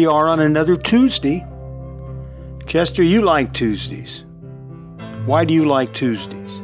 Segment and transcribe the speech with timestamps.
[0.00, 1.46] We are on another Tuesday.
[2.64, 4.24] Chester, you like Tuesdays.
[5.26, 6.62] Why do you like Tuesdays?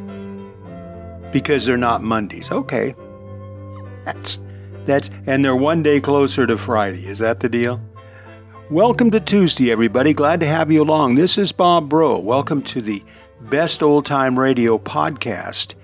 [1.33, 2.51] Because they're not Mondays.
[2.51, 2.95] Okay.
[4.07, 4.41] That's
[4.87, 7.07] that's and they're one day closer to Friday.
[7.07, 7.79] Is that the deal?
[8.71, 10.15] Welcome to Tuesday, everybody.
[10.15, 11.17] Glad to have you along.
[11.17, 12.21] This is Bob Bro.
[12.21, 13.05] Welcome to the
[13.43, 15.75] Best Old Time Radio podcast.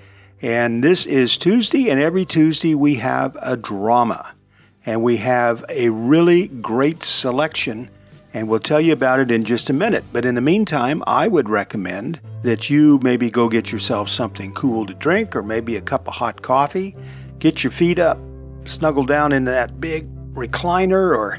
[0.41, 4.33] And this is Tuesday, and every Tuesday we have a drama
[4.87, 7.89] and we have a really great selection,
[8.35, 10.05] and we'll tell you about it in just a minute.
[10.13, 14.87] But in the meantime, I would recommend that you maybe go get yourself something cool
[14.87, 16.97] to drink or maybe a cup of hot coffee,
[17.39, 18.19] get your feet up,
[18.65, 21.39] snuggle down in that big recliner or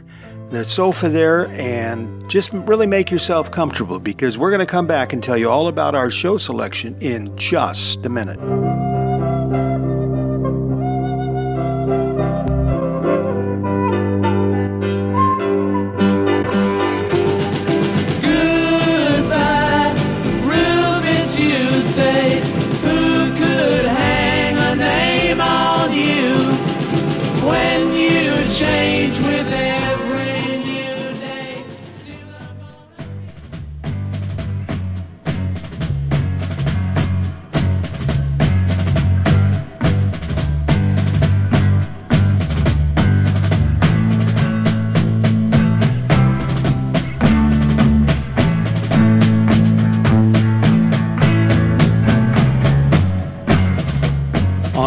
[0.49, 5.11] the sofa there and just really make yourself comfortable because we're going to come back
[5.11, 8.62] and tell you all about our show selection in just a minute.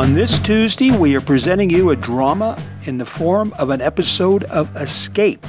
[0.06, 4.44] And this Tuesday, we are presenting you a drama in the form of an episode
[4.44, 5.44] of Escape,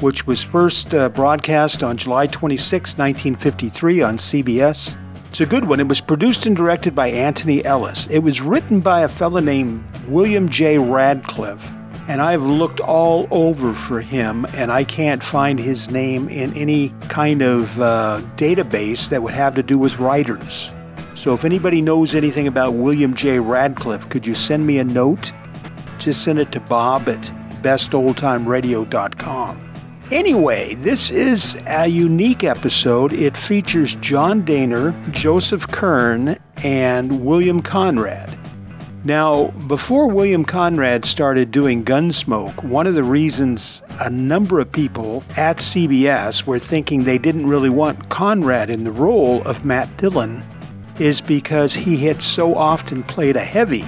[0.00, 4.96] which was first uh, broadcast on July 26, 1953, on CBS.
[5.26, 5.78] It's a good one.
[5.78, 8.06] It was produced and directed by Antony Ellis.
[8.06, 10.78] It was written by a fellow named William J.
[10.78, 11.70] Radcliffe,
[12.08, 16.94] and I've looked all over for him, and I can't find his name in any
[17.10, 20.72] kind of uh, database that would have to do with writers.
[21.18, 23.40] So if anybody knows anything about William J.
[23.40, 25.32] Radcliffe, could you send me a note?
[25.98, 27.22] Just send it to bob at
[27.60, 29.72] bestoldtimeradio.com.
[30.12, 33.12] Anyway, this is a unique episode.
[33.12, 38.38] It features John Dehner, Joseph Kearns, and William Conrad.
[39.02, 45.24] Now, before William Conrad started doing Gunsmoke, one of the reasons a number of people
[45.36, 50.44] at CBS were thinking they didn't really want Conrad in the role of Matt Dillon
[50.98, 53.84] is because he had so often played a heavy.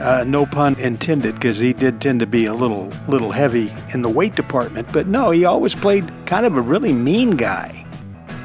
[0.00, 4.00] Uh, no pun intended, because he did tend to be a little little heavy in
[4.00, 4.90] the weight department.
[4.92, 7.86] But no, he always played kind of a really mean guy,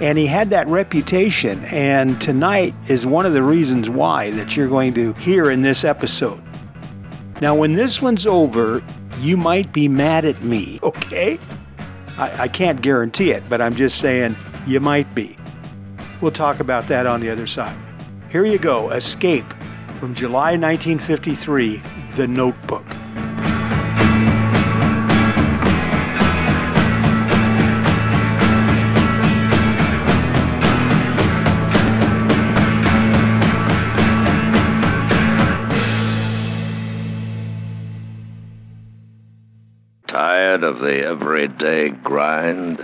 [0.02, 1.64] and he had that reputation.
[1.66, 5.86] And tonight is one of the reasons why that you're going to hear in this
[5.86, 6.44] episode.
[7.42, 8.84] Now, when this one's over,
[9.20, 11.40] you might be mad at me, okay?
[12.18, 14.36] I, I can't guarantee it, but I'm just saying
[14.68, 15.38] you might be.
[16.26, 17.78] We'll talk about that on the other side.
[18.32, 19.54] Here you go Escape
[19.98, 21.84] from July 1953,
[22.16, 22.84] The Notebook.
[40.08, 42.84] Tired of the everyday grind?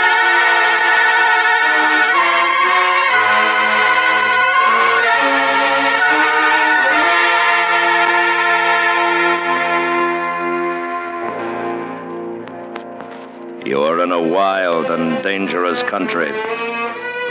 [13.63, 16.31] You're in a wild and dangerous country,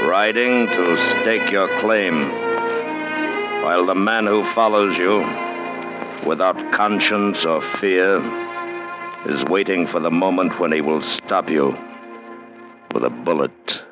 [0.06, 2.30] riding to stake your claim,
[3.64, 5.18] while the man who follows you,
[6.24, 8.18] without conscience or fear,
[9.26, 11.76] is waiting for the moment when he will stop you
[12.94, 13.82] with a bullet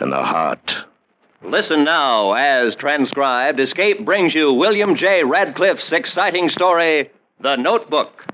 [0.00, 0.84] in the heart.
[1.42, 5.24] Listen now, as transcribed, Escape brings you William J.
[5.24, 7.10] Radcliffe's exciting story,
[7.40, 8.26] The Notebook.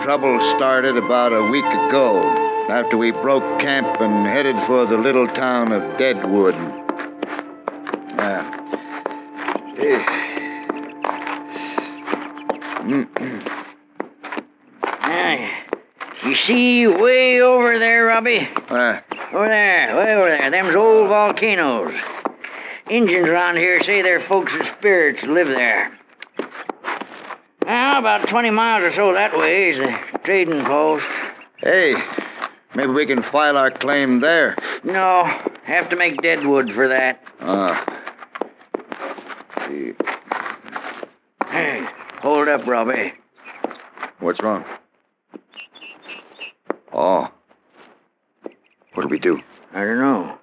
[0.00, 2.22] Trouble started about a week ago,
[2.68, 6.54] after we broke camp and headed for the little town of Deadwood.
[8.18, 8.54] Uh,
[16.24, 18.48] you see way over there, Robbie?
[18.68, 19.00] uh,
[19.32, 20.50] Over there, way over there.
[20.50, 21.94] Them's old volcanoes.
[22.90, 25.98] Injuns around here say their folks' spirits live there.
[27.64, 31.06] Now, about 20 miles or so that way is a trading post.
[31.58, 31.94] hey,
[32.74, 34.56] maybe we can file our claim there.
[34.82, 35.24] No,
[35.64, 37.22] have to make Deadwood for that.
[37.40, 37.84] Uh,
[41.48, 41.86] Hey,
[42.20, 43.12] hold up, Robbie.
[44.18, 44.64] what's wrong?
[46.92, 47.30] Oh.
[48.92, 49.40] What do we do?
[49.72, 50.38] I don't know.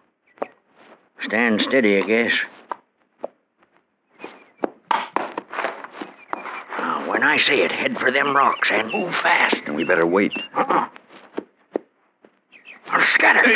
[1.19, 2.33] Stand steady, I guess.
[6.77, 9.61] Now, when I say it, head for them rocks and move fast.
[9.67, 10.33] And we better wait.
[10.55, 10.89] Uh-uh.
[12.87, 13.47] I'll scatter.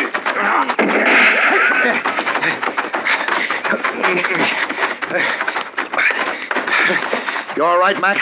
[7.58, 8.18] You all right, Mac?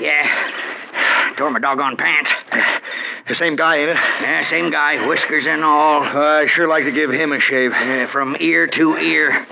[0.00, 0.26] Yeah.
[1.36, 2.32] Tore my doggone pants.
[3.28, 3.98] The same guy, ain't it?
[4.22, 6.02] Yeah, same guy, whiskers and all.
[6.02, 7.72] I sure like to give him a shave.
[7.72, 9.46] Yeah, from ear to ear.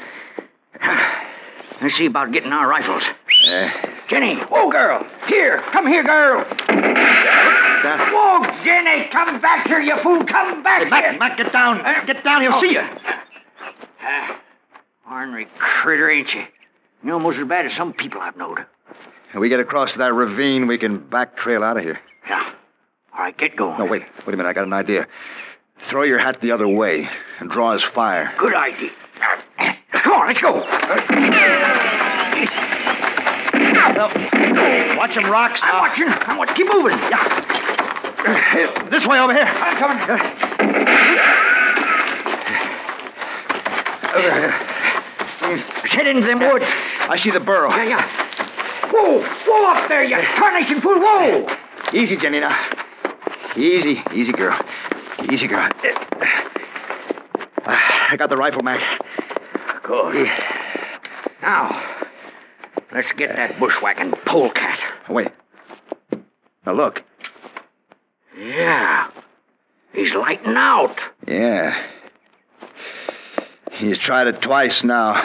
[1.82, 3.04] Let's see about getting our rifles.
[3.46, 3.70] Uh,
[4.08, 5.06] Jenny, whoa, girl.
[5.26, 6.43] Here, come here, girl.
[6.66, 10.25] that- Whoa, Jenny, come back here, you fool.
[10.25, 10.90] Come back here.
[10.90, 11.82] Mac, Mac, get down.
[11.82, 12.40] Uh, get down.
[12.40, 12.60] He'll oh.
[12.60, 12.81] see you.
[14.02, 14.37] Uh,
[15.10, 16.46] ornery critter, ain't you?
[17.05, 18.55] You're almost as bad as some people I've known.
[19.34, 19.40] knowed.
[19.40, 22.00] we get across to that ravine, we can back trail out of here.
[22.26, 22.50] Yeah.
[23.12, 23.78] All right, get going.
[23.78, 24.04] No, wait.
[24.26, 24.49] Wait a minute.
[24.49, 25.06] I got an idea.
[25.81, 28.32] Throw your hat the other way and draw his fire.
[28.38, 28.90] Good idea.
[29.93, 30.64] Come on, let's go.
[34.96, 36.08] Watch him rocks I'm watching.
[36.08, 36.56] I'm watching.
[36.56, 36.98] Keep moving.
[37.10, 38.88] Yeah.
[38.90, 39.46] This way over here.
[39.46, 39.98] I'm coming.
[44.10, 44.52] Uh,
[45.40, 46.66] Let's head into them woods.
[47.08, 47.70] I see the burrow.
[47.70, 48.02] Yeah, yeah.
[48.90, 50.98] Whoa, whoa up there, you tarnation fool.
[50.98, 51.46] Whoa.
[51.92, 52.58] Easy, Jenny, now.
[53.56, 54.58] Easy, easy, girl.
[55.30, 55.69] Easy, girl.
[57.64, 57.78] Uh,
[58.10, 58.80] I got the rifle, Mac.
[59.82, 60.28] Good.
[61.40, 61.80] Now,
[62.93, 64.81] let's get that bushwhacking polecat.
[65.08, 65.29] Wait.
[66.67, 67.02] Now, look.
[68.37, 69.11] Yeah.
[69.93, 71.00] He's lighting out.
[71.26, 71.76] Yeah.
[73.73, 75.25] He's tried it twice now.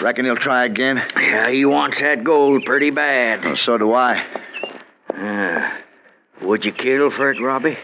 [0.00, 1.02] Reckon he'll try again?
[1.16, 3.44] Yeah, he wants that gold pretty bad.
[3.44, 4.24] Well, so do I.
[5.14, 5.70] Uh,
[6.40, 7.78] would you kill for it, Robbie?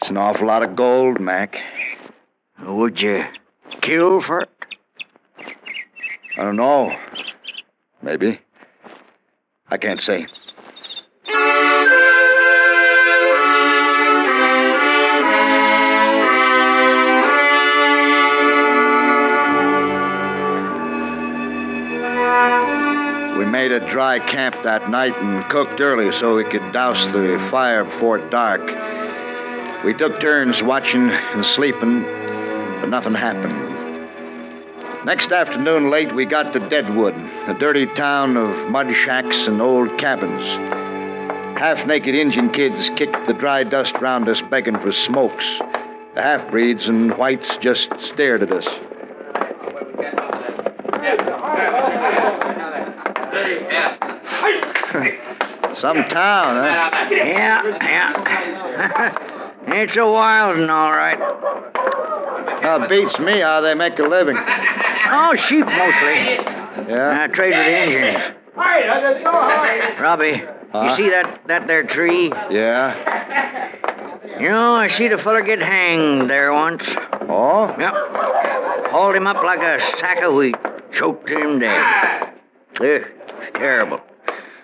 [0.00, 1.60] It's an awful lot of gold, Mac.
[2.64, 3.24] Would you
[3.80, 4.50] kill for it?
[6.38, 6.96] I don't know.
[8.00, 8.38] Maybe.
[9.68, 10.28] I can't say.
[23.36, 27.44] We made a dry camp that night and cooked early so we could douse the
[27.50, 28.62] fire before dark.
[29.84, 33.67] We took turns watching and sleeping, but nothing happened.
[35.08, 37.14] Next afternoon, late, we got to Deadwood,
[37.46, 40.44] a dirty town of mud shacks and old cabins.
[41.58, 45.60] Half naked Indian kids kicked the dry dust round us, begging for smokes.
[46.14, 48.66] The half breeds and whites just stared at us.
[55.74, 57.08] Some town, huh?
[57.10, 59.48] Yeah, yeah.
[59.68, 61.37] it's a wild one, all right.
[62.68, 64.36] Uh, beats me how they make a living.
[64.36, 66.36] Oh, sheep mostly.
[66.86, 67.18] Yeah?
[67.22, 68.32] I trade with the Indians.
[69.98, 70.82] Robbie, Huh?
[70.82, 72.28] you see that, that there tree?
[72.50, 72.94] Yeah?
[74.38, 76.94] You know, I see the feller get hanged there once.
[77.22, 77.74] Oh?
[77.78, 77.94] Yep.
[78.90, 80.56] Hauled him up like a sack of wheat.
[80.92, 82.34] Choked him dead.
[82.82, 83.02] Ugh,
[83.54, 84.02] terrible.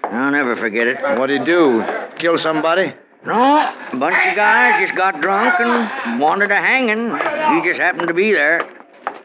[0.03, 1.01] I'll never forget it.
[1.19, 1.83] What'd he do?
[2.17, 2.93] Kill somebody?
[3.27, 7.11] No, a bunch of guys just got drunk and wanted a hanging.
[7.55, 8.69] He just happened to be there.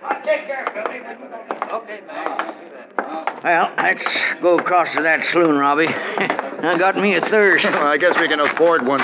[0.02, 1.02] I'll take care of Billy.
[1.72, 2.02] Okay,
[3.44, 5.88] Well, let's go across to that saloon, Robbie.
[6.62, 7.66] I got me a thirst.
[7.72, 9.02] Well, I guess we can afford one.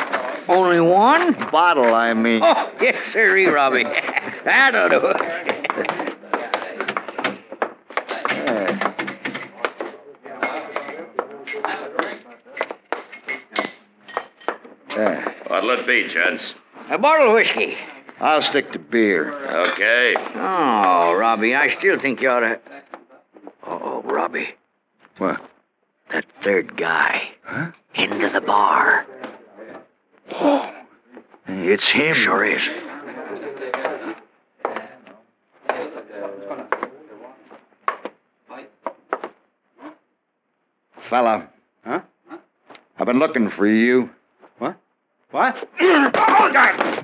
[0.48, 1.34] Only one?
[1.52, 2.42] Bottle, I mean.
[2.44, 3.84] Oh, yes, sirree, Robbie.
[4.46, 6.05] That'll do it.
[14.96, 15.34] Yeah.
[15.48, 16.56] What'll it be, gents?
[16.90, 17.76] A bottle of whiskey.
[18.20, 19.34] I'll stick to beer.
[19.34, 20.16] Okay.
[20.36, 22.60] Oh, Robbie, I still think you ought to.
[23.64, 24.56] Oh, Robbie.
[25.18, 25.42] What?
[26.12, 27.30] That third guy.
[27.44, 27.72] Huh?
[27.96, 29.06] Into the bar.
[31.48, 32.16] It's him.
[32.16, 32.68] Sure is.
[40.98, 41.48] Fella.
[41.86, 42.02] Huh?
[42.98, 44.10] I've been looking for you.
[45.36, 45.58] What?
[45.58, 45.84] What?
[45.84, 46.96] Hey!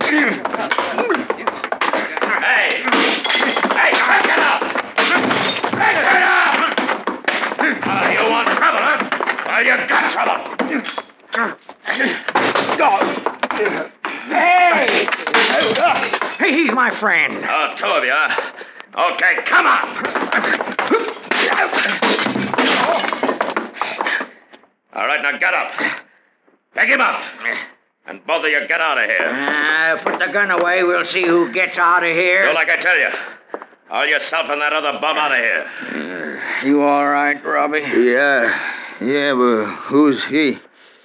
[3.76, 4.62] Hey, back it up!
[5.76, 6.56] Back it up!
[7.60, 9.00] Uh, you want trouble, huh?
[9.46, 10.38] Well, you got trouble.
[14.30, 15.08] Hey!
[16.38, 17.46] Hey, he's my friend.
[17.50, 18.16] Oh, two of you?
[19.14, 19.90] Okay, come on.
[24.94, 25.74] All right, now get up.
[26.74, 27.22] Pick him up.
[28.32, 29.28] And both of you get out of here.
[29.28, 30.84] Uh, put the gun away.
[30.84, 32.52] We'll see who gets out of Do here.
[32.54, 33.10] like I tell you.
[33.90, 36.42] All yourself and that other bum out of here.
[36.64, 37.80] You all right, Robbie?
[37.80, 38.58] Yeah.
[39.02, 40.60] Yeah, but who's he?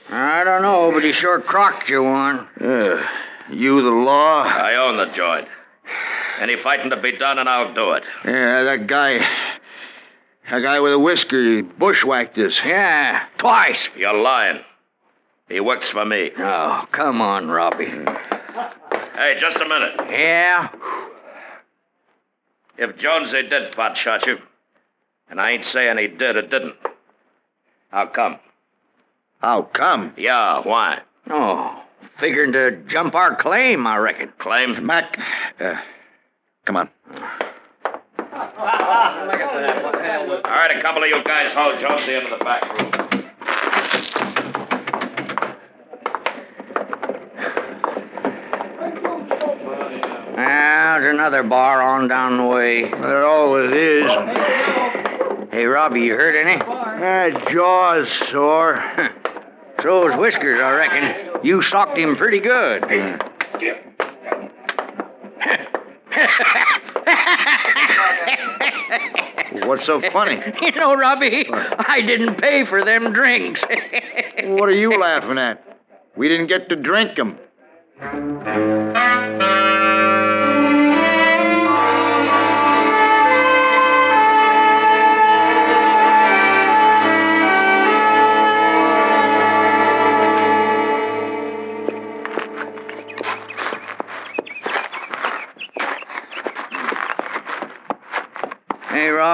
[0.08, 2.46] I don't know, but he sure crocked you one.
[2.60, 3.04] Uh,
[3.50, 4.44] you the law?
[4.44, 5.48] I own the joint.
[6.38, 8.04] Any fighting to be done, and I'll do it.
[8.24, 9.26] Yeah, that guy.
[10.48, 12.64] That guy with a whisker, he bushwhacked us.
[12.64, 13.88] Yeah, twice.
[13.96, 14.60] You're lying.
[15.48, 16.32] He works for me.
[16.38, 17.92] Oh, come on, Robbie.
[19.14, 19.94] Hey, just a minute.
[20.10, 20.68] Yeah?
[22.76, 24.38] If Jonesy did pot shot you,
[25.30, 26.74] and I ain't saying he did or didn't,
[27.90, 28.38] how come?
[29.40, 30.12] How come?
[30.16, 31.00] Yeah, why?
[31.30, 31.82] Oh,
[32.16, 34.32] figuring to jump our claim, I reckon.
[34.38, 34.84] Claim?
[34.84, 35.18] Mac,
[35.60, 35.76] uh,
[36.64, 36.90] come on.
[38.32, 38.42] All
[40.52, 42.90] right, a couple of you guys hold Jonesy into the back room.
[50.38, 52.90] Ah, there's another bar on down the way.
[52.90, 54.10] All it is.
[55.52, 56.56] Hey, Robbie, you hurt any?
[56.56, 58.82] That jaw's sore.
[59.82, 61.40] So's Whiskers, I reckon.
[61.44, 62.82] You socked him pretty good.
[69.66, 70.40] What's so funny?
[70.62, 73.64] You know, Robbie, I didn't pay for them drinks.
[74.44, 75.78] What are you laughing at?
[76.14, 77.38] We didn't get to drink 'em.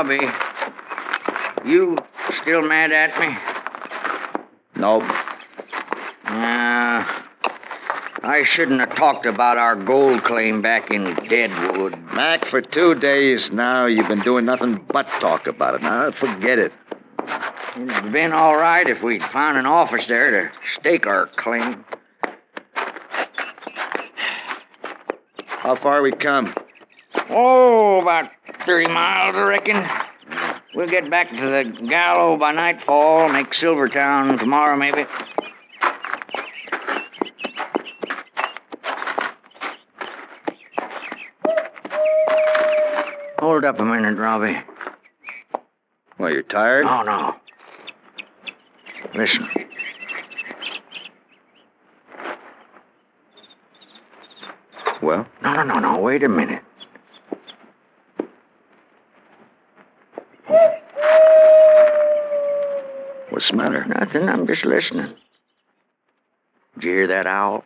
[0.03, 0.27] Robbie,
[1.65, 1.97] you
[2.29, 3.37] still mad at me?
[4.75, 5.05] Nope.
[6.25, 7.05] Uh,
[8.25, 11.97] I shouldn't have talked about our gold claim back in Deadwood.
[12.13, 15.83] Mac, for two days now, you've been doing nothing but talk about it.
[15.83, 16.73] Now, forget it.
[17.77, 21.85] It'd been all right if we'd found an office there to stake our claim.
[25.47, 26.53] How far we come?
[27.31, 28.33] Oh, about
[28.65, 29.85] 30 miles, I reckon.
[30.75, 35.05] We'll get back to the Gallow by nightfall, make Silvertown tomorrow, maybe.
[43.41, 44.57] Hold up a minute, Robbie.
[46.19, 46.87] Well, you're tired?
[46.87, 47.37] Oh, no.
[49.15, 49.49] Listen.
[55.03, 55.99] Well, No, no, no, no.
[55.99, 56.63] Wait a minute.
[63.43, 63.85] what's the matter?
[64.03, 64.29] Nothing.
[64.29, 65.15] I'm just listening.
[66.75, 67.65] Did you hear that owl?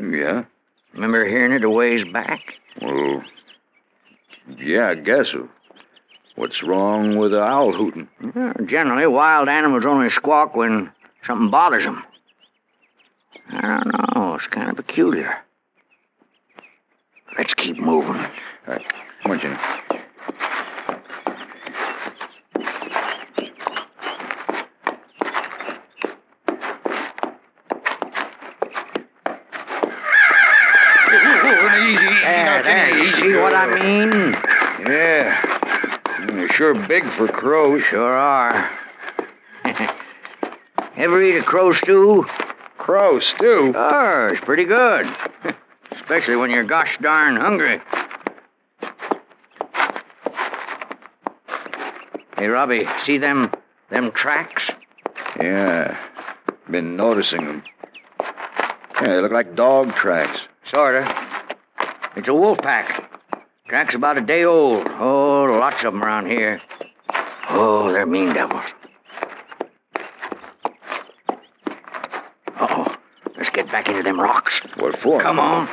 [0.00, 0.44] Yeah.
[0.92, 2.54] Remember hearing it a ways back?
[2.80, 3.24] Well,
[4.60, 5.34] yeah, I guess.
[6.36, 8.06] What's wrong with the owl hooting?
[8.64, 10.92] Generally, wild animals only squawk when
[11.24, 12.04] something bothers them.
[13.50, 14.36] I don't know.
[14.36, 15.36] It's kind of peculiar.
[17.36, 18.14] Let's keep moving.
[18.14, 18.28] All
[18.68, 18.92] right,
[19.24, 19.56] come on, Jenny.
[32.24, 32.98] There, there.
[32.98, 34.10] You see what I mean?
[34.88, 35.40] Yeah.
[35.40, 37.82] Mm, They're sure big for crows.
[37.82, 38.70] Sure are.
[40.96, 42.24] Ever eat a crow stew?
[42.78, 43.72] Crow stew?
[43.72, 45.08] Sure, it's pretty good.
[45.90, 47.80] Especially when you're gosh darn hungry.
[52.36, 53.50] Hey, Robbie, see them
[53.90, 54.70] them tracks?
[55.40, 55.96] Yeah.
[56.70, 57.62] Been noticing them.
[59.00, 60.46] Yeah, they look like dog tracks.
[60.64, 61.04] Sorta.
[62.16, 63.10] It's a wolf pack.
[63.68, 64.86] Tracks about a day old.
[64.98, 66.60] Oh, lots of them around here.
[67.56, 68.64] Oh, they're mean Uh-oh.
[73.36, 74.58] Let's get back into them rocks.
[74.76, 75.20] What for?
[75.20, 75.68] Come on.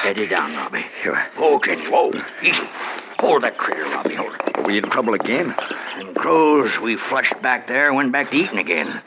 [0.00, 0.86] Steady down, Robbie.
[1.02, 1.28] Here.
[1.36, 1.84] Oh, Jenny.
[1.84, 2.12] Whoa.
[2.42, 2.62] Easy.
[3.20, 4.14] Hold that critter, Robbie.
[4.14, 4.56] Hold it.
[4.56, 5.54] Are we in trouble again?
[6.22, 9.02] Crows, we flushed back there went back to eating again.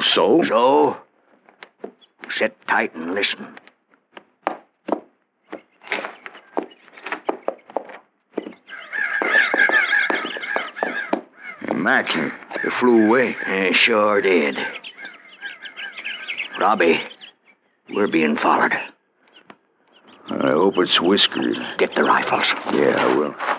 [0.00, 0.42] So?
[0.42, 0.96] So,
[2.30, 3.54] sit tight and listen.
[11.74, 12.32] Mac, you
[12.64, 13.36] you flew away.
[13.46, 14.58] I sure did.
[16.58, 17.02] Robbie,
[17.90, 18.72] we're being followed.
[20.30, 21.58] I hope it's Whiskers.
[21.76, 22.54] Get the rifles.
[22.72, 23.57] Yeah, I will.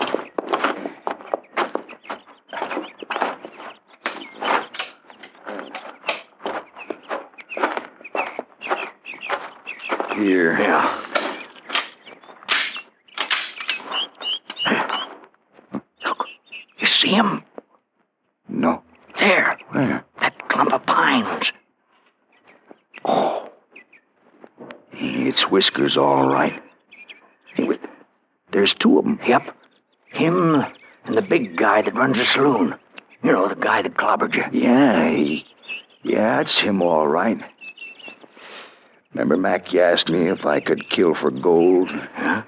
[10.20, 10.60] Here.
[10.60, 11.02] Yeah.
[16.04, 16.26] Look,
[16.78, 17.42] you see him?
[18.46, 18.82] No.
[19.18, 20.04] There, Where?
[20.20, 21.52] that clump of pines.
[23.06, 23.50] Oh.
[24.92, 26.62] It's Whiskers, all right.
[28.50, 29.18] There's two of them.
[29.26, 29.56] Yep.
[30.08, 30.66] Him
[31.06, 32.74] and the big guy that runs the saloon.
[33.22, 34.44] You know, the guy that clobbered you.
[34.52, 35.46] Yeah, he,
[36.02, 37.40] yeah, it's him, all right.
[39.20, 41.90] Remember, Mac, you asked me if I could kill for gold?
[41.90, 42.42] Huh?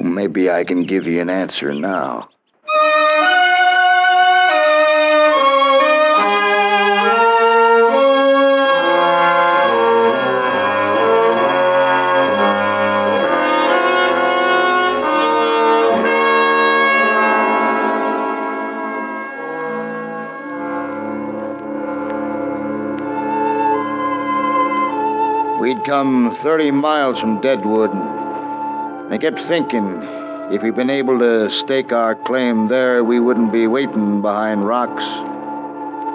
[0.00, 2.30] Maybe I can give you an answer now.
[25.84, 27.90] Come 30 miles from Deadwood.
[27.90, 30.00] I kept thinking
[30.52, 35.04] if we'd been able to stake our claim there, we wouldn't be waiting behind rocks,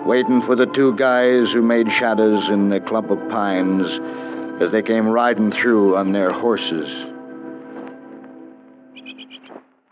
[0.07, 3.99] waiting for the two guys who made shadows in the clump of pines
[4.61, 6.89] as they came riding through on their horses.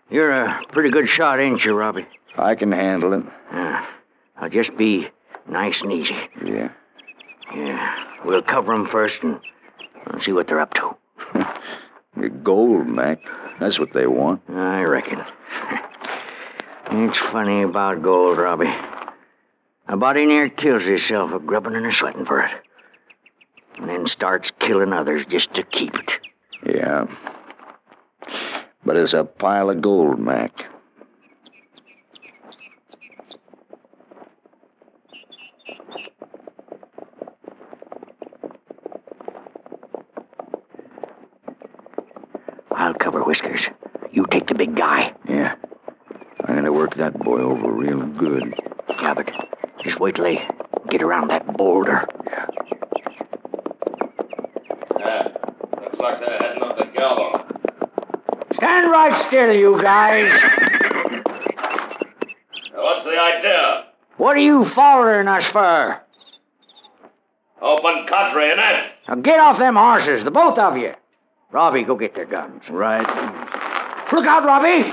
[0.09, 2.07] You're a pretty good shot, ain't you, Robbie?
[2.37, 3.25] I can handle it.
[3.51, 3.85] Yeah.
[4.37, 5.09] I'll just be
[5.49, 6.17] nice and easy.
[6.43, 6.69] Yeah.
[7.53, 8.05] Yeah.
[8.23, 9.39] We'll cover 'em first and,
[10.19, 10.95] see what they're up to.
[12.43, 13.19] Gold, Mac.
[13.59, 14.41] That's what they want.
[14.49, 15.23] I reckon.
[16.91, 18.73] It's funny about gold, Robbie.
[19.87, 22.51] A body near kills himself a grubbing and a sweating for it.
[23.77, 26.19] And then starts killing others just to keep it.
[26.65, 27.07] Yeah.
[28.85, 30.65] But it's a pile of gold, Mac.
[42.75, 43.69] I'll cover Whiskers.
[44.11, 45.13] You take the big guy.
[45.27, 45.55] Yeah.
[46.43, 48.53] I'm gonna work that boy over real good.
[48.89, 49.31] Yeah, but
[49.81, 50.45] just wait till they
[50.89, 52.05] get around that boulder.
[54.99, 55.29] Yeah,
[55.81, 57.41] looks like they're heading up the gallows.
[58.53, 60.29] Stand right still, you guys.
[62.73, 63.85] What's the idea?
[64.17, 66.01] What are you following us for?
[67.61, 68.89] Open country, innit?
[69.07, 70.93] Now get off them horses, the both of you.
[71.55, 72.69] Robbie, go get their guns.
[72.69, 73.07] Right.
[74.11, 74.91] Look out, Robbie!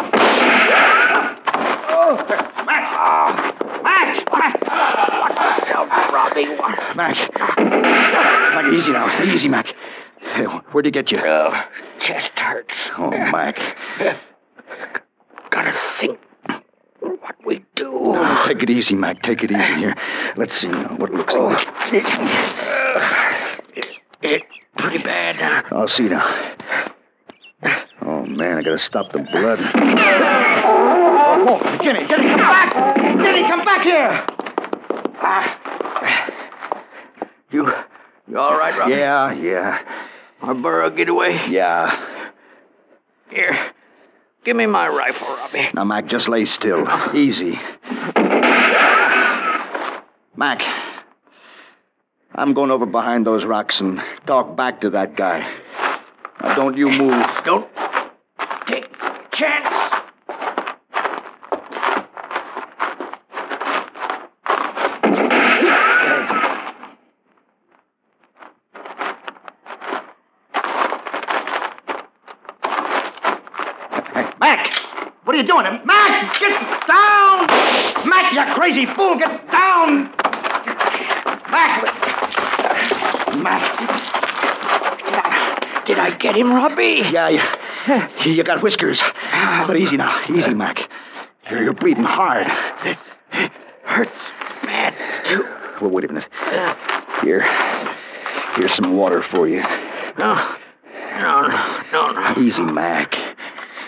[1.91, 2.15] Oh,
[2.65, 4.23] Max!
[4.33, 4.69] Max!
[4.71, 6.47] Watch yourself, Robbie.
[6.95, 7.17] Mac.
[7.59, 9.25] Mac, easy now.
[9.25, 9.75] Easy, Mac.
[10.21, 11.19] Hey, where'd he get you?
[11.19, 11.67] Oh,
[11.99, 12.93] chest hurts.
[12.97, 13.59] Oh, Mac.
[15.51, 16.21] Gotta think
[17.01, 17.91] what we do.
[17.93, 19.21] Oh, take it easy, Mac.
[19.21, 19.97] Take it easy here.
[20.37, 21.67] Let's see now what it looks like.
[24.25, 24.45] It
[24.77, 25.67] pretty bad.
[25.73, 26.52] I'll see now.
[28.43, 29.61] Man, I gotta stop the blood.
[31.47, 32.97] Oh, Jimmy, Jenny, come back!
[33.23, 34.27] Jenny, come back here!
[35.21, 36.27] Ah.
[37.53, 37.73] You,
[38.27, 38.95] you all right, Robbie?
[38.95, 39.79] Yeah, yeah,
[40.41, 41.39] Our burro get away?
[41.49, 41.97] yeah.
[43.31, 43.57] Here,
[44.43, 45.69] give me my rifle, Robbie.
[45.73, 46.85] Now, Mac, just lay still.
[47.15, 47.61] Easy.
[50.35, 50.63] Mac,
[52.35, 55.49] I'm going over behind those rocks and talk back to that guy.
[56.43, 57.25] Now, don't you move.
[57.45, 57.69] Don't
[59.43, 59.67] chance.
[74.39, 74.73] Mac!
[75.25, 75.65] What are you doing?
[75.85, 77.47] Mac, get down!
[78.09, 80.05] Mac, you crazy fool, get down!
[81.51, 81.83] Mac!
[83.43, 83.83] Mac!
[85.85, 87.03] Did I get him, Robbie?
[87.11, 88.09] Yeah, yeah.
[88.25, 89.03] You got whiskers.
[89.67, 90.21] But easy now.
[90.29, 90.89] Easy, Mac.
[91.51, 92.47] You're, you're bleeding hard.
[92.85, 93.51] It
[93.85, 94.31] hurts
[94.63, 95.47] bad, too.
[95.81, 96.29] Well, wait a minute.
[97.23, 97.43] Here.
[98.55, 99.63] Here's some water for you.
[100.19, 100.35] No,
[101.21, 102.35] no, no, no, no.
[102.41, 103.17] Easy, Mac.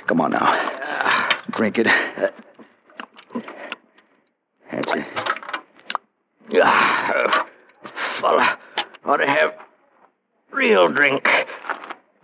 [0.06, 1.28] Come on now.
[1.50, 1.86] Drink it.
[4.70, 5.04] That's it.
[6.62, 7.46] Ah,
[7.84, 8.58] fella
[9.04, 9.54] ought to have
[10.50, 11.28] real drink.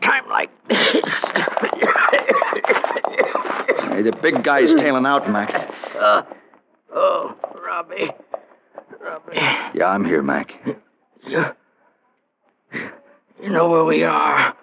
[0.00, 1.24] Time like this.
[4.00, 5.52] Hey, the big guy's tailing out, Mac.
[5.94, 6.22] Uh,
[6.94, 8.10] oh, Robbie.
[8.98, 9.36] Robbie.
[9.74, 10.54] Yeah, I'm here, Mac.
[11.28, 11.44] You,
[13.42, 14.56] you know where we are.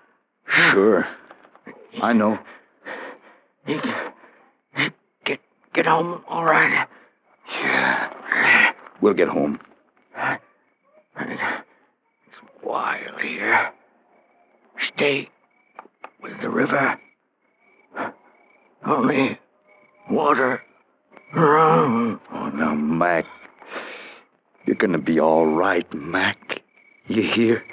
[0.48, 1.08] Sure.
[2.02, 2.40] I know.
[3.68, 3.80] You
[5.24, 5.40] get
[5.72, 6.88] get home all right.
[7.62, 8.74] Yeah.
[9.02, 9.60] We'll get home.
[10.16, 11.42] It's
[12.64, 13.72] wild here.
[14.80, 15.30] Stay
[16.24, 17.00] with the river.
[18.88, 19.38] Only
[20.10, 20.64] water
[21.36, 22.22] around.
[22.32, 23.26] Oh, now, Mac.
[24.66, 26.62] You're gonna be all right, Mac.
[27.08, 27.66] You hear?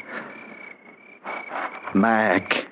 [1.95, 2.67] Mac.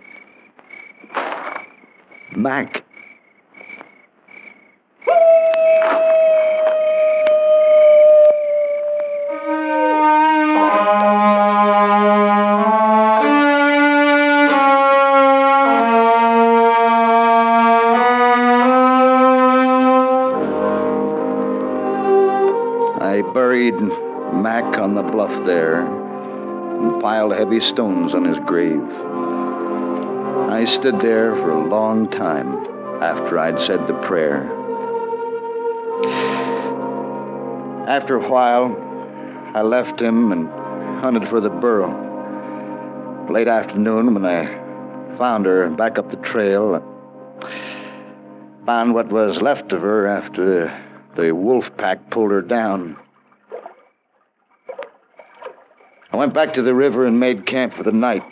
[2.35, 2.85] Mac.
[23.13, 28.83] I buried Mac on the bluff there and piled heavy stones on his grave.
[30.49, 32.55] I stood there for a long time
[33.03, 34.51] after I'd said the prayer.
[37.87, 38.75] After a while,
[39.55, 40.49] I left him and
[41.05, 41.91] hunted for the burro.
[43.29, 44.47] Late afternoon, when I
[45.19, 46.83] found her back up the trail,
[47.43, 50.73] I found what was left of her after
[51.15, 52.97] the wolf pack pulled her down.
[56.11, 58.25] I went back to the river and made camp for the night.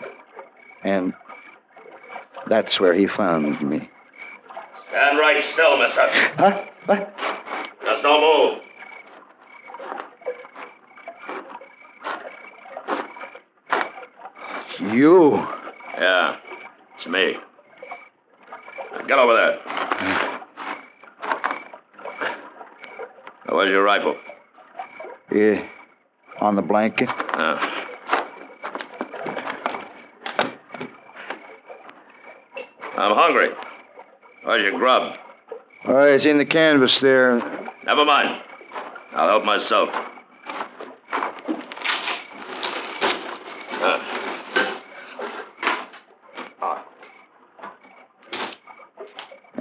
[0.82, 1.14] And
[2.46, 3.88] that's where he found me.
[4.88, 6.02] Stand right still, mister.
[6.36, 6.64] Huh?
[6.86, 7.18] What?
[7.84, 8.62] There's no move.
[14.92, 15.32] You.
[15.98, 16.38] Yeah,
[16.94, 17.36] it's me.
[18.92, 19.60] Now Get over there.
[19.66, 20.40] Uh, Now,
[23.48, 24.16] where's your rifle?
[25.32, 25.66] Yeah.
[26.40, 27.08] On the blanket.
[27.08, 27.58] Uh.
[32.96, 33.50] I'm hungry.
[34.44, 35.16] Where's your grub?
[35.86, 37.38] Oh, it's in the canvas there.
[37.84, 38.42] Never mind.
[39.12, 39.88] I'll help myself.
[43.82, 44.19] Uh,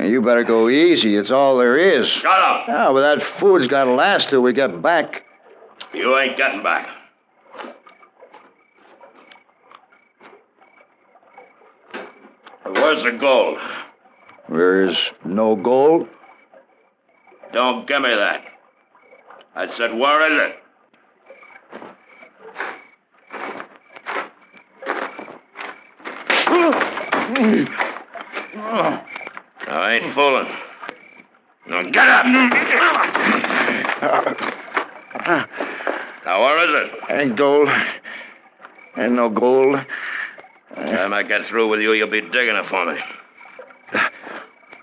[0.09, 1.15] you better go easy.
[1.15, 2.07] It's all there is.
[2.07, 2.65] shut up!
[2.67, 5.23] Ah, oh, but that food's got to last till we get back.
[5.93, 6.89] You ain't getting back.
[12.63, 13.57] Where's the gold?
[14.47, 16.07] There's no gold.
[17.51, 18.45] Don't give me that.
[19.55, 20.55] I said, where is it?
[29.67, 30.47] I ain't fooling.
[31.67, 32.25] Now get up!
[36.25, 36.57] Now where
[37.19, 37.27] is?
[37.27, 37.69] Ain't gold.
[38.97, 39.85] Ain't no gold.
[40.75, 42.99] Time I get through with you, you'll be digging it for me.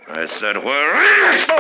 [0.09, 1.51] I said, where is it?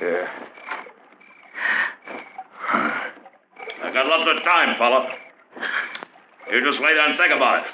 [0.00, 0.28] Yeah.
[3.82, 5.14] I got lots of time, fella.
[6.50, 7.70] You just lay there and think about it.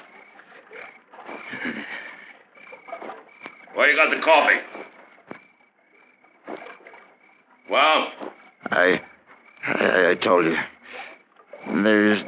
[3.75, 4.61] Where you got the coffee?
[7.71, 8.11] Well,
[8.73, 9.01] I,
[9.65, 10.59] I, I told you.
[11.69, 12.25] There's,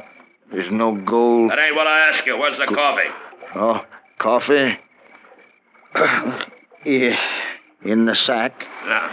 [0.49, 1.51] there's no gold.
[1.51, 2.39] that ain't what I asked you.
[2.39, 3.09] Where's the coffee?
[3.53, 3.85] Oh,
[4.17, 4.77] coffee?
[6.85, 7.19] yeah,
[7.83, 8.65] in the sack.
[8.85, 9.11] Now.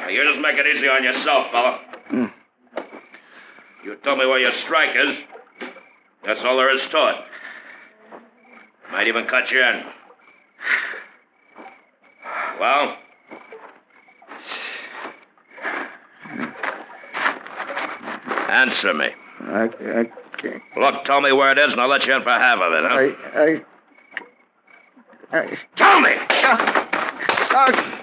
[0.00, 1.80] Now, you just make it easy on yourself, fella.
[2.08, 2.26] Hmm.
[3.82, 5.24] You tell me where your strike is.
[6.22, 8.20] That's all there is to it.
[8.92, 9.93] Might even cut you in.
[12.64, 12.96] Well?
[18.48, 19.10] Answer me.
[19.40, 19.68] I, I,
[20.38, 22.72] can't- Look, tell me where it is, and I'll let you in for half of
[22.72, 23.10] it, huh?
[23.34, 23.62] I,
[25.36, 26.12] I, I, Tell me!
[27.50, 28.00] I,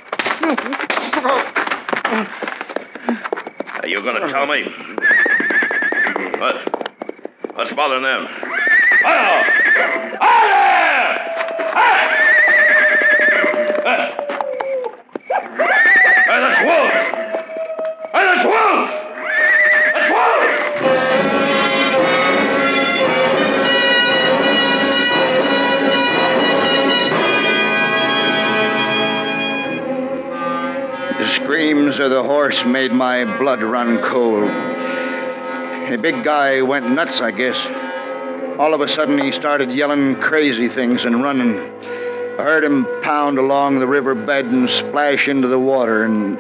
[3.81, 4.65] Are you going to tell me?
[6.39, 6.55] What?
[7.55, 8.27] What's bothering them?
[8.29, 9.41] Hello!
[32.65, 34.49] Made my blood run cold.
[35.89, 37.57] The big guy went nuts, I guess.
[38.59, 41.57] All of a sudden, he started yelling crazy things and running.
[42.39, 46.37] I heard him pound along the river bed and splash into the water, and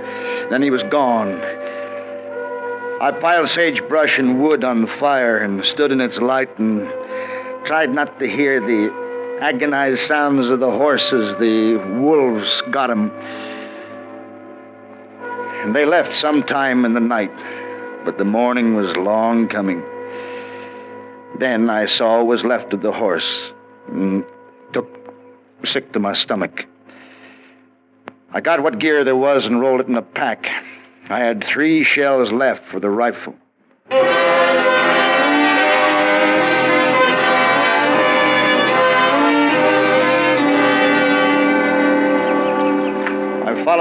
[0.51, 1.41] then he was gone.
[3.01, 6.87] I piled sagebrush and wood on the fire and stood in its light and
[7.65, 8.93] tried not to hear the
[9.41, 11.35] agonized sounds of the horses.
[11.35, 13.11] The wolves got him.
[15.71, 17.31] And they left sometime in the night,
[18.03, 19.81] but the morning was long coming.
[21.39, 23.53] Then I saw what was left of the horse
[23.87, 24.25] and
[24.73, 24.89] took
[25.63, 26.65] sick to my stomach.
[28.33, 30.51] I got what gear there was and rolled it in a pack.
[31.09, 33.37] I had three shells left for the rifle.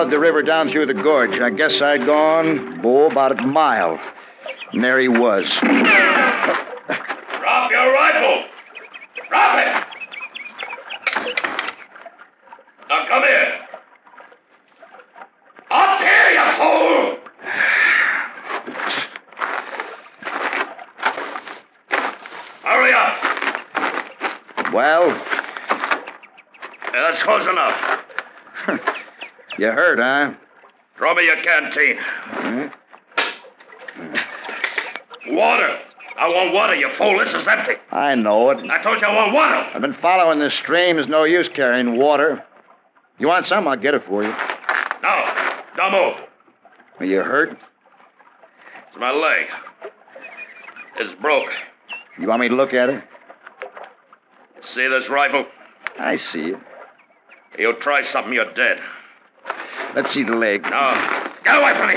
[0.00, 1.40] Followed the river down through the gorge.
[1.40, 4.00] I guess I'd gone, oh, about a mile.
[4.72, 5.54] And there he was.
[5.60, 5.76] Drop
[7.70, 8.46] your rifle!
[9.28, 9.84] Drop it!
[12.88, 13.68] Now come here!
[15.70, 17.18] Up here, you fool!
[22.62, 24.72] Hurry up!
[24.72, 25.08] Well,
[26.90, 27.98] Yeah, that's close enough.
[29.60, 30.32] you heard, huh?
[30.96, 31.98] Throw me your canteen.
[35.26, 35.78] Water!
[36.16, 37.18] I want water, you fool.
[37.18, 37.74] This is empty.
[37.90, 38.70] I know it.
[38.70, 39.70] I told you I want water.
[39.74, 40.96] I've been following this stream.
[40.96, 42.42] There's no use carrying water.
[43.18, 43.68] You want some?
[43.68, 44.34] I'll get it for you.
[45.02, 45.24] No,
[45.76, 46.26] don't move.
[46.98, 47.58] Are you hurt?
[48.88, 49.46] It's my leg.
[50.96, 51.52] It's broke.
[52.18, 53.04] You want me to look at it?
[54.62, 55.46] See this rifle?
[55.98, 56.58] I see it.
[57.58, 58.80] You try something, you're dead.
[59.94, 60.62] Let's see the leg.
[60.64, 61.30] No.
[61.44, 61.94] Get away from me.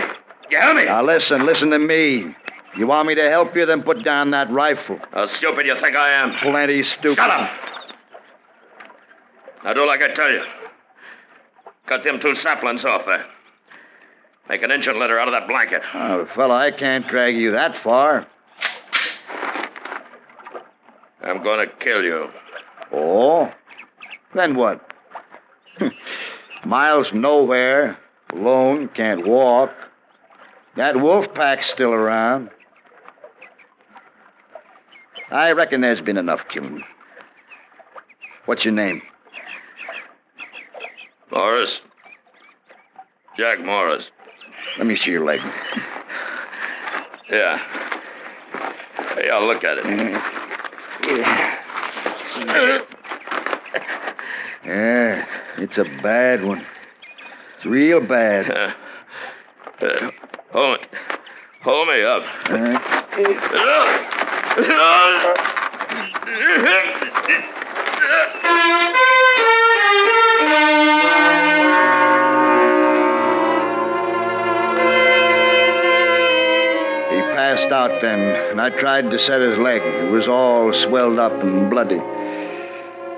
[0.50, 0.86] You hear me?
[0.86, 2.36] Now listen, listen to me.
[2.76, 3.66] You want me to help you?
[3.66, 5.00] Then put down that rifle.
[5.12, 6.34] How stupid you think I am?
[6.34, 7.16] Plenty stupid.
[7.16, 7.50] Shut up.
[9.64, 10.44] Now do like I tell you.
[11.86, 13.26] Cut them two saplings off there.
[14.50, 15.84] Make an engine litter out of that blanket.
[15.94, 18.28] Oh, fella, I can't drag you that far.
[21.22, 22.30] I'm gonna kill you.
[22.92, 23.52] Oh?
[24.34, 24.92] Then what?
[26.66, 27.98] Miles nowhere,
[28.32, 29.74] alone, can't walk.
[30.76, 32.50] That wolf pack's still around.
[35.30, 36.84] I reckon there's been enough killing.
[38.46, 39.02] What's your name?
[41.32, 41.82] Morris.
[43.36, 44.12] Jack Morris.
[44.78, 45.42] Let me see your leg.
[47.30, 47.58] Yeah.
[49.16, 49.86] Hey, I'll look at it.
[54.66, 55.26] Yeah,
[55.58, 56.66] it's a bad one.
[57.58, 58.52] It's real bad.
[58.52, 58.74] Uh,
[59.82, 60.12] uh,
[60.52, 60.86] hold me.
[61.62, 62.24] Hold me up.
[62.50, 62.82] All right.
[63.16, 63.24] He
[77.36, 78.20] passed out then,
[78.52, 79.82] and I tried to set his leg.
[79.82, 82.02] It was all swelled up and bloody.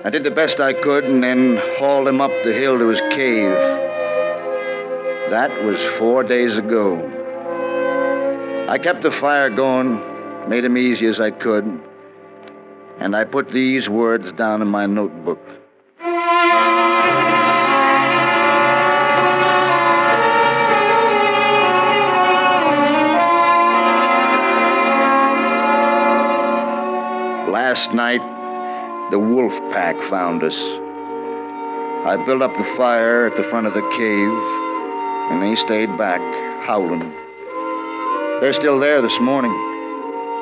[0.05, 3.01] I did the best I could and then hauled him up the hill to his
[3.09, 3.49] cave.
[5.31, 6.99] That was four days ago.
[8.69, 9.99] I kept the fire going,
[10.47, 11.81] made him easy as I could,
[12.99, 15.39] and I put these words down in my notebook.
[27.49, 28.21] Last night,
[29.11, 30.59] the wolf pack found us.
[32.05, 34.33] I built up the fire at the front of the cave,
[35.31, 36.21] and they stayed back,
[36.65, 37.11] howling.
[38.41, 39.51] They're still there this morning,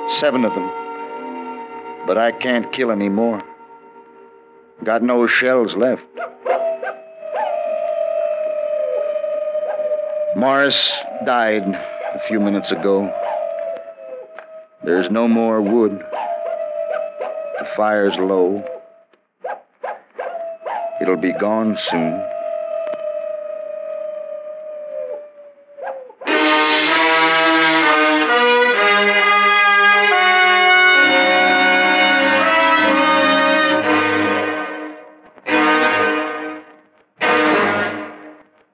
[0.10, 0.69] seven of them.
[2.08, 3.43] But I can't kill any more.
[4.84, 6.04] Got no shells left.
[10.36, 10.91] Morris
[11.26, 11.63] died
[12.13, 13.13] a few minutes ago.
[14.84, 16.04] There's no more wood.
[17.63, 18.62] The fire's low.
[21.02, 22.21] It'll be gone soon.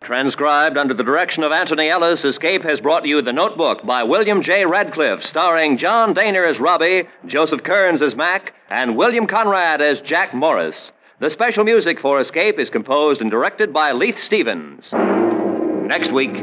[0.01, 4.41] Transcribed under the direction of Antony Ellis, Escape has brought you The Notebook by William
[4.41, 4.65] J.
[4.65, 10.33] Radcliffe, starring John Dehner as Robbie, Joseph Kearns as Mac, and William Conrad as Jack
[10.33, 10.91] Morris.
[11.19, 14.93] The special music for Escape is composed and directed by Leith Stevens.
[14.93, 16.37] Next week.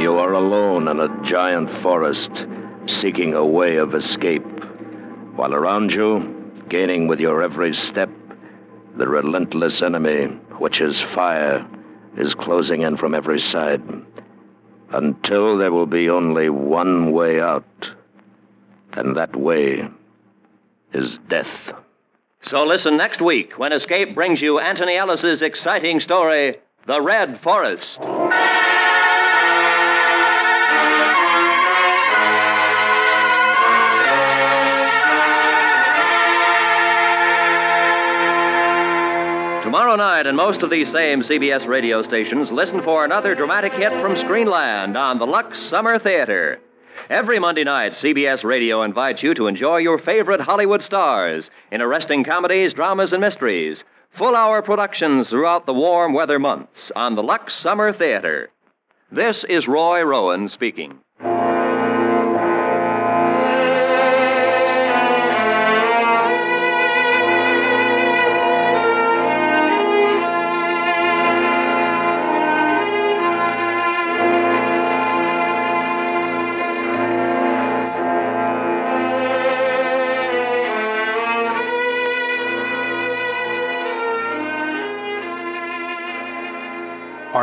[0.00, 2.46] You are alone in a giant forest,
[2.86, 4.64] seeking a way of escape,
[5.36, 8.10] while around you, gaining with your every step,
[8.96, 10.26] the relentless enemy,
[10.58, 11.66] which is fire,
[12.16, 13.82] is closing in from every side,
[14.94, 17.92] until there will be only one way out,
[18.92, 19.88] and that way
[20.92, 21.72] is death.
[22.42, 28.02] So listen next week when Escape brings you Antony Ellis's exciting story, The Red Forest.
[39.94, 43.92] Tomorrow night, and most of these same CBS radio stations, listen for another dramatic hit
[44.00, 46.58] from Screenland on the Lux Summer Theater.
[47.08, 52.24] Every Monday night, CBS Radio invites you to enjoy your favorite Hollywood stars in arresting
[52.24, 53.84] comedies, dramas, and mysteries.
[54.10, 58.50] Full hour productions throughout the warm weather months on the Lux Summer Theater.
[59.12, 61.03] This is Roy Rowan speaking.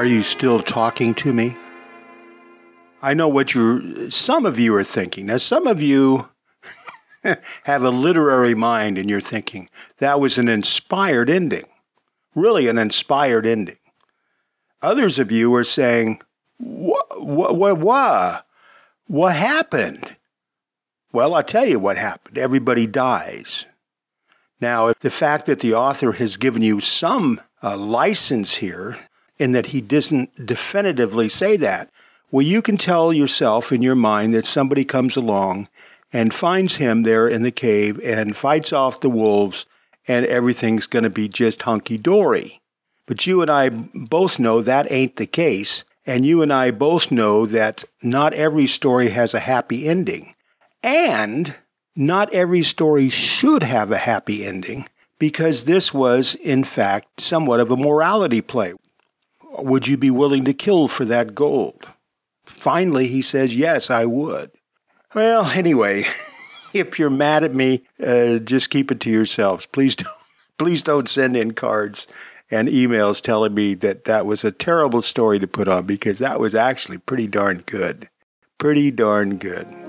[0.01, 1.55] Are you still talking to me?
[3.03, 5.27] I know what you're, some of you are thinking.
[5.27, 6.27] Now, some of you
[7.65, 11.65] have a literary mind and you're thinking that was an inspired ending.
[12.33, 13.77] Really, an inspired ending.
[14.81, 16.19] Others of you are saying,
[16.57, 18.47] what, what, what, what,
[19.05, 20.17] what happened?
[21.13, 22.39] Well, I'll tell you what happened.
[22.39, 23.67] Everybody dies.
[24.59, 28.97] Now, the fact that the author has given you some uh, license here
[29.41, 31.89] in that he doesn't definitively say that.
[32.29, 35.67] Well, you can tell yourself in your mind that somebody comes along
[36.13, 39.65] and finds him there in the cave and fights off the wolves
[40.07, 42.61] and everything's going to be just hunky dory.
[43.05, 45.83] But you and I both know that ain't the case.
[46.05, 50.33] And you and I both know that not every story has a happy ending.
[50.81, 51.55] And
[51.95, 54.87] not every story should have a happy ending
[55.19, 58.73] because this was, in fact, somewhat of a morality play.
[59.57, 61.87] Would you be willing to kill for that gold?
[62.45, 64.51] Finally, he says, Yes, I would.
[65.13, 66.03] Well, anyway,
[66.73, 69.65] if you're mad at me, uh, just keep it to yourselves.
[69.65, 70.13] Please don't,
[70.57, 72.07] please don't send in cards
[72.49, 76.39] and emails telling me that that was a terrible story to put on because that
[76.39, 78.09] was actually pretty darn good.
[78.57, 79.80] Pretty darn good.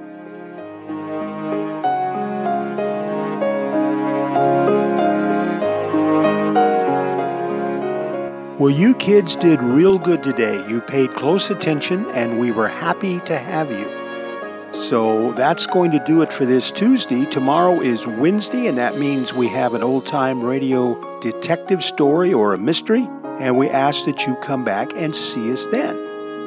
[8.63, 10.65] Well, you kids did real good today.
[10.69, 14.73] You paid close attention, and we were happy to have you.
[14.73, 17.25] So that's going to do it for this Tuesday.
[17.25, 22.55] Tomorrow is Wednesday, and that means we have an old time radio detective story or
[22.55, 23.09] a mystery,
[23.41, 25.97] and we ask that you come back and see us then.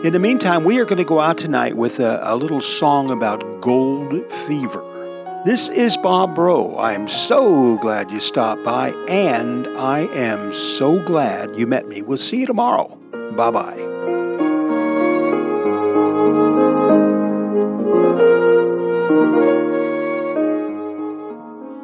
[0.05, 3.09] In the meantime, we are going to go out tonight with a, a little song
[3.09, 4.94] about gold fever.
[5.45, 6.73] This is Bob Bro.
[6.73, 12.01] I am so glad you stopped by, and I am so glad you met me.
[12.01, 12.87] We'll see you tomorrow.
[13.35, 13.77] Bye bye.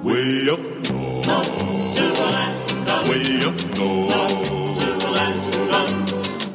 [0.02, 0.60] Way up
[0.90, 1.26] north,
[1.98, 3.12] to Alaska.
[3.12, 5.82] Way up north, to Alaska.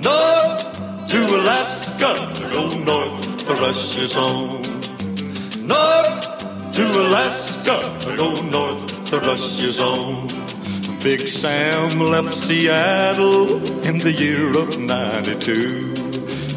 [0.03, 2.11] North to Alaska,
[2.53, 4.49] go north for Russia's own.
[4.49, 4.66] North
[6.77, 10.29] to Alaska, go north to Russia's own.
[11.03, 15.95] Big Sam left Seattle in the year of 92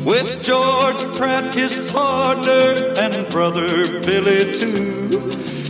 [0.04, 3.68] with George Pratt, his partner, and brother
[4.02, 5.08] Billy, too.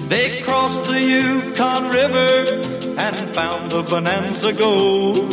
[0.08, 5.30] They crossed the Yukon River and found the Bonanza Gold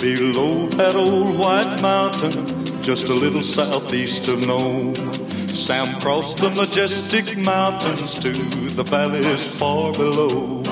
[0.00, 4.94] below that old white mountain, just a little southeast of Nome.
[5.54, 10.62] Sam crossed the majestic mountains to the valleys far below.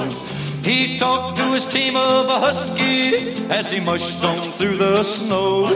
[0.65, 5.67] He talked to his team of huskies as he mushed on through the snow.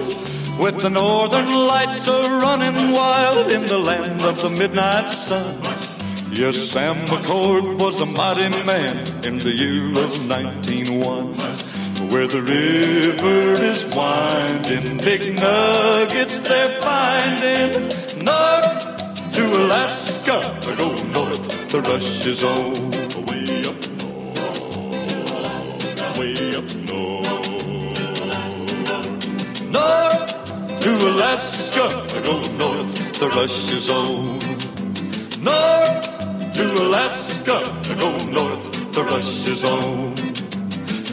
[0.58, 5.62] With the northern lights a running wild in the land of the midnight sun.
[6.30, 11.76] Yes, Sam McCord was a mighty man in the year of 1901.
[12.10, 14.98] where the river is winding.
[14.98, 17.88] Big nuggets they're finding.
[18.24, 18.95] North
[19.36, 22.72] to Alaska, I go north, the rush is on.
[23.26, 24.48] Way up north,
[26.18, 27.28] way up north.
[29.76, 31.84] North to Alaska,
[32.16, 34.38] I go north, the rush is on.
[35.44, 36.06] North
[36.56, 37.56] to Alaska,
[37.90, 38.64] I go north,
[38.94, 40.14] the rush is on.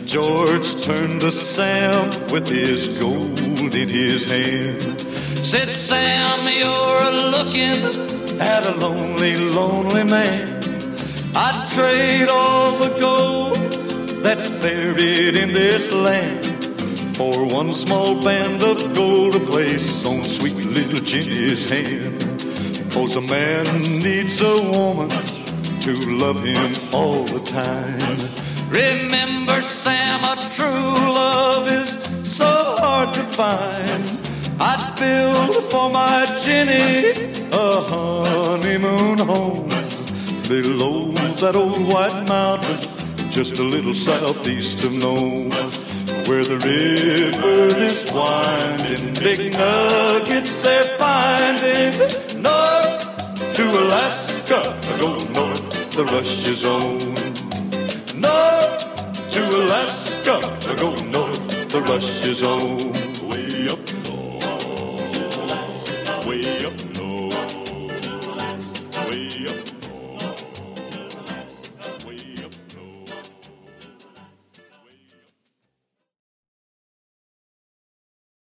[0.05, 5.01] George turned to Sam with his gold in his hand.
[5.43, 8.12] Said, Sam, you're looking
[8.43, 10.61] at a lonely, lonely man.
[11.35, 13.57] I'd trade all the gold
[14.23, 16.45] that's buried in this land
[17.15, 22.19] for one small band of gold to place on sweet little Jenny's hand.
[22.91, 23.65] Cause a man
[24.01, 25.09] needs a woman
[25.81, 28.17] to love him all the time.
[28.69, 31.91] Remember, Sam, a true love is
[32.37, 32.45] so
[32.79, 34.22] hard to find.
[35.03, 37.11] Build for my Jenny
[37.51, 39.67] a honeymoon home
[40.47, 42.79] below that old white mountain,
[43.29, 45.51] just a little southeast of Nome,
[46.27, 49.05] where the river is winding.
[49.15, 51.93] Big nuggets they're finding.
[52.41, 55.65] North to Alaska, I go north,
[55.97, 56.99] the rush is on.
[58.27, 58.81] North
[59.33, 60.35] to Alaska,
[60.71, 61.43] I go north,
[61.73, 62.93] the rush is on.